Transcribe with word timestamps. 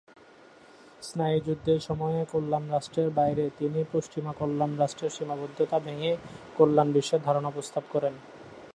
স্নায়ুযুদ্ধের 1.03 1.79
সময়ে, 1.79 2.19
কল্যাণ 2.25 2.65
রাষ্ট্রের 2.71 3.09
বাইরে 3.09 3.43
তিনি 3.57 3.79
পশ্চিমা 3.91 4.31
কল্যাণ 4.33 4.71
রাষ্ট্রের 4.77 5.15
সীমাবদ্ধতা 5.17 5.77
ভেঙ্গে 5.79 6.11
কল্যাণ 6.57 6.87
বিশ্বের 6.91 7.21
ধারণা 7.23 7.49
প্রস্তাব 7.49 7.83
করেন। 7.91 8.13